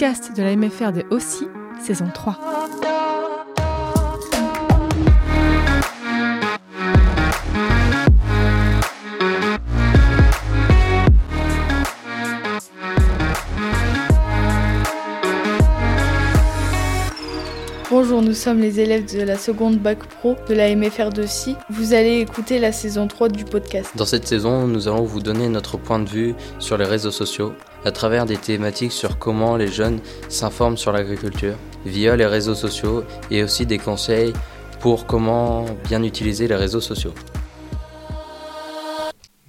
[0.00, 1.46] podcast de la MFR de Aussi,
[1.78, 2.38] saison 3.
[17.90, 21.56] Bonjour, nous sommes les élèves de la seconde bac pro de la MFR de Si.
[21.68, 23.90] Vous allez écouter la saison 3 du podcast.
[23.96, 27.52] Dans cette saison, nous allons vous donner notre point de vue sur les réseaux sociaux
[27.84, 33.04] à travers des thématiques sur comment les jeunes s'informent sur l'agriculture via les réseaux sociaux
[33.30, 34.32] et aussi des conseils
[34.80, 37.12] pour comment bien utiliser les réseaux sociaux.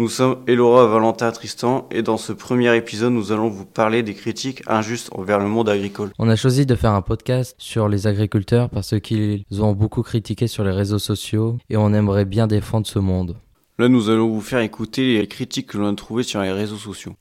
[0.00, 4.14] Nous sommes Elora, Valentin, Tristan et dans ce premier épisode, nous allons vous parler des
[4.14, 6.10] critiques injustes envers le monde agricole.
[6.18, 10.46] On a choisi de faire un podcast sur les agriculteurs parce qu'ils ont beaucoup critiqué
[10.46, 13.36] sur les réseaux sociaux et on aimerait bien défendre ce monde.
[13.78, 16.76] Là, nous allons vous faire écouter les critiques que l'on a trouvées sur les réseaux
[16.76, 17.14] sociaux.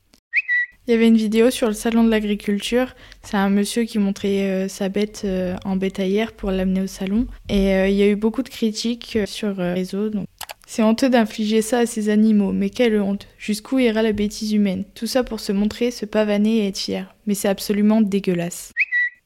[0.89, 2.95] Il y avait une vidéo sur le salon de l'agriculture.
[3.21, 7.27] C'est un monsieur qui montrait euh, sa bête euh, en bétaillère pour l'amener au salon.
[7.47, 10.09] Et euh, il y a eu beaucoup de critiques euh, sur les réseaux.
[10.09, 10.25] Donc.
[10.65, 14.83] C'est honteux d'infliger ça à ces animaux, mais quelle honte Jusqu'où ira la bêtise humaine?
[14.95, 17.13] Tout ça pour se montrer, se pavaner et être fier.
[17.27, 18.71] Mais c'est absolument dégueulasse.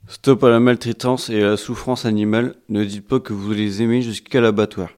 [0.10, 2.56] Stop à la maltraitance et à la souffrance animale.
[2.68, 4.90] Ne dites pas que vous les aimez jusqu'à l'abattoir.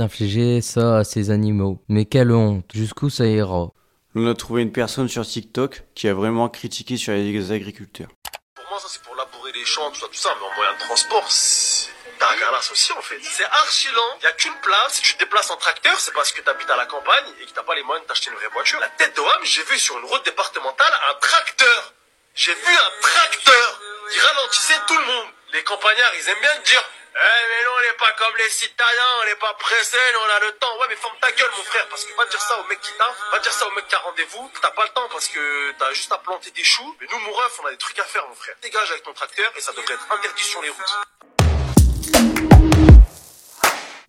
[0.00, 1.78] D'infliger ça à ces animaux.
[1.88, 3.72] Mais quelle honte Jusqu'où ça ira?
[4.14, 8.08] On a trouvé une personne sur TikTok qui a vraiment critiqué sur les agriculteurs.
[8.54, 10.74] Pour moi, ça c'est pour labourer les champs, tout ça, tout ça, mais en moyen
[10.74, 13.18] de transport, c'est aussi en fait.
[13.22, 14.94] C'est archi lent, il a qu'une place.
[14.94, 17.46] Si tu te déplaces en tracteur, c'est parce que tu habites à la campagne et
[17.46, 18.78] que t'as pas les moyens de t'acheter une vraie voiture.
[18.80, 21.94] La tête de homme, j'ai vu sur une route départementale un tracteur.
[22.34, 23.80] J'ai vu un tracteur.
[24.14, 25.26] Il ralentissait tout le monde.
[25.52, 26.82] Les campagnards, ils aiment bien dire
[27.14, 30.32] eh mais non, on n'est pas comme les citadins, on n'est pas pressés, nous, on
[30.32, 30.72] a le temps.
[30.80, 32.92] Ouais, mais ferme ta gueule, mon frère, parce que va dire ça au mec qui
[32.96, 34.50] t'a, va dire ça au mec qui a rendez-vous.
[34.62, 36.96] T'as pas le temps parce que t'as juste à planter des choux.
[37.00, 38.56] Mais nous, mon ref, on a des trucs à faire, mon frère.
[38.62, 40.94] Dégage avec ton tracteur et ça devrait être interdit sur les routes.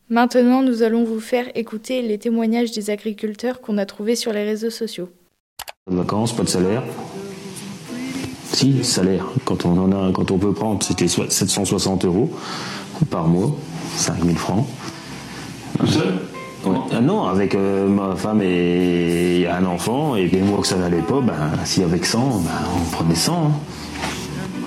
[0.09, 4.43] Maintenant, nous allons vous faire écouter les témoignages des agriculteurs qu'on a trouvés sur les
[4.45, 5.09] réseaux sociaux.
[5.85, 6.83] Pas de vacances, pas de salaire.
[8.53, 9.25] Si, salaire.
[9.45, 12.29] Quand on en a, quand on peut prendre, c'était soit 760 euros
[13.09, 13.51] par mois,
[13.95, 14.65] 5000 francs.
[15.79, 16.13] Tout seul?
[16.65, 16.77] Ouais.
[16.95, 20.97] Ah non, avec euh, ma femme et un enfant, et les mois que ça n'allait
[21.01, 21.33] pas, ben,
[21.65, 23.33] si avec 100, ben, on prenait 100.
[23.33, 23.51] hein.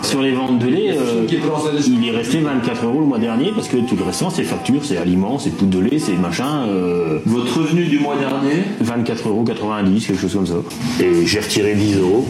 [0.02, 3.66] Sur les ventes de lait, euh, il est resté 24 euros le mois dernier parce
[3.66, 6.64] que tout le restant c'est facture, c'est aliments, c'est poudre de lait, c'est machin.
[6.68, 8.62] euh, Votre revenu du mois dernier?
[8.84, 10.54] 24,90 euros, quelque chose comme ça.
[11.00, 12.24] Et j'ai retiré 10 euros.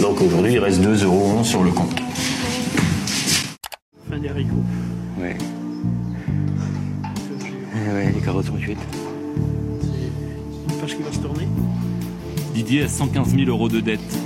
[0.00, 2.00] Donc aujourd'hui, il reste 2,11 euros sur le compte.
[4.08, 4.64] Fin des haricots.
[5.20, 5.36] Ouais.
[7.74, 8.78] Eh ouais, les carottes sont cuites.
[9.82, 11.46] C'est une page qui va se tourner.
[12.54, 14.18] Didier a 115 000 euros de dette.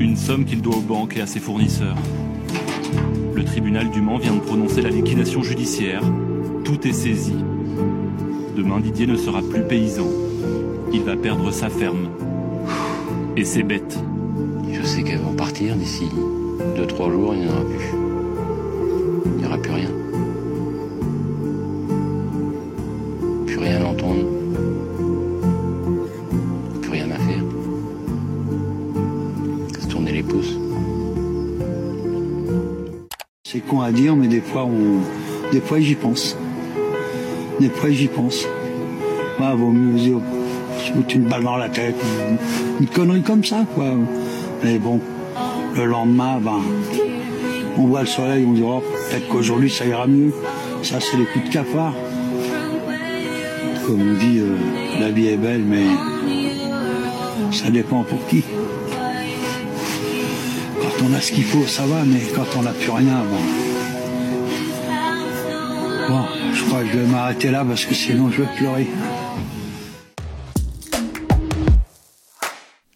[0.00, 1.96] Une somme qu'il doit aux banques et à ses fournisseurs.
[3.34, 6.02] Le tribunal du Mans vient de prononcer la liquidation judiciaire.
[6.64, 7.36] Tout est saisi.
[8.56, 10.08] Demain, Didier ne sera plus paysan.
[10.92, 12.08] Il va perdre sa ferme.
[13.36, 13.96] Et ses bêtes.
[14.82, 16.08] Je sais qu'elles vont partir d'ici
[16.76, 17.86] 2-3 jours, il n'y en aura plus.
[19.26, 19.90] Il n'y aura plus rien.
[23.46, 24.24] Plus rien à entendre.
[26.80, 27.44] Plus rien à faire.
[29.80, 30.56] Se tourner les pouces.
[33.44, 36.36] C'est con à dire, mais des fois, on, des fois, j'y pense.
[37.60, 38.48] Des fois, j'y pense.
[39.38, 40.20] Ouais, vaut mieux
[40.78, 41.94] se foutre une balle dans la tête,
[42.80, 43.94] une connerie comme ça, quoi.
[44.64, 45.00] Mais bon,
[45.74, 46.60] le lendemain, ben,
[47.76, 50.32] on voit le soleil, on dit, oh, peut-être qu'aujourd'hui, ça ira mieux.
[50.82, 51.94] Ça, c'est les coups de cafard.
[53.86, 54.56] Comme on dit, euh,
[55.00, 55.86] la vie est belle, mais
[57.50, 58.44] ça dépend pour qui.
[60.80, 63.36] Quand on a ce qu'il faut, ça va, mais quand on n'a plus rien, bon.
[66.08, 68.86] Bon, je crois que je vais m'arrêter là parce que sinon je vais pleurer.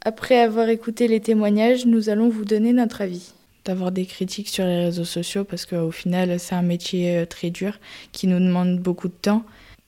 [0.06, 3.32] Après avoir écouté les témoignages, nous allons vous donner notre avis.
[3.64, 7.50] D'avoir des critiques sur les réseaux sociaux parce qu'au final, c'est un métier euh, très
[7.50, 7.80] dur
[8.12, 9.42] qui nous demande beaucoup de temps,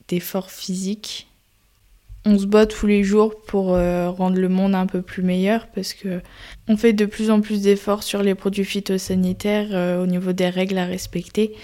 [0.09, 1.29] d'efforts physiques.
[2.25, 5.69] On se bat tous les jours pour euh, rendre le monde un peu plus meilleur
[5.69, 6.21] parce que
[6.67, 10.49] on fait de plus en plus d'efforts sur les produits phytosanitaires euh, au niveau des
[10.49, 11.55] règles à respecter.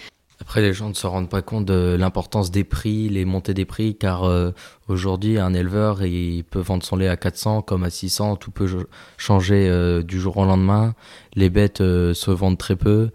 [0.41, 3.65] Après, les gens ne se rendent pas compte de l'importance des prix, les montées des
[3.65, 4.51] prix, car euh,
[4.89, 8.69] aujourd'hui, un éleveur, il peut vendre son lait à 400 comme à 600, tout peut
[9.17, 10.95] changer euh, du jour au lendemain.
[11.35, 13.11] Les bêtes euh, se vendent très peu,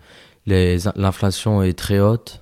[0.47, 2.41] l'inflation est très haute.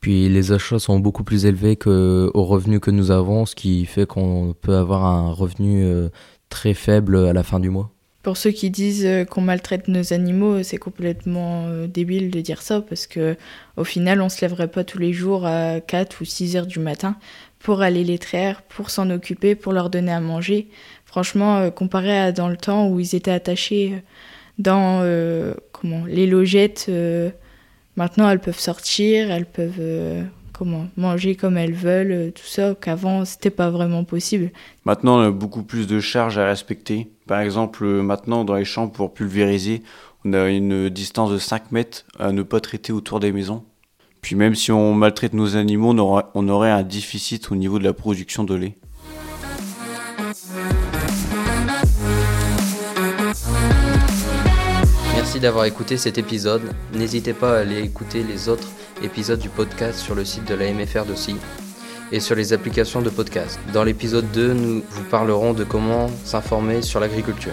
[0.00, 3.84] Puis les achats sont beaucoup plus élevés que aux revenus que nous avons, ce qui
[3.84, 5.84] fait qu'on peut avoir un revenu
[6.48, 7.90] très faible à la fin du mois.
[8.22, 12.60] Pour ceux qui disent euh, qu'on maltraite nos animaux, c'est complètement euh, débile de dire
[12.60, 13.36] ça parce que
[13.78, 16.80] au final, on se lèverait pas tous les jours à 4 ou 6 heures du
[16.80, 17.16] matin
[17.60, 20.68] pour aller les traire, pour s'en occuper, pour leur donner à manger.
[21.06, 24.02] Franchement, euh, comparé à dans le temps où ils étaient attachés
[24.58, 25.00] dans
[25.72, 26.90] comment les logettes,
[27.96, 30.26] maintenant elles peuvent sortir, elles peuvent
[30.60, 34.52] comment manger comme elles veulent, tout ça, qu'avant c'était pas vraiment possible.
[34.84, 37.08] Maintenant, on a beaucoup plus de charges à respecter.
[37.26, 39.82] Par exemple, maintenant, dans les champs, pour pulvériser,
[40.26, 43.64] on a une distance de 5 mètres à ne pas traiter autour des maisons.
[44.20, 45.94] Puis même si on maltraite nos animaux,
[46.34, 48.76] on aurait, un déficit au niveau de la production de lait.
[55.20, 56.62] Merci d'avoir écouté cet épisode.
[56.94, 58.68] N'hésitez pas à aller écouter les autres
[59.02, 61.36] épisode du podcast sur le site de la MFR d'Aussi
[62.10, 63.60] et sur les applications de podcast.
[63.74, 67.52] Dans l'épisode 2, nous vous parlerons de comment s'informer sur l'agriculture.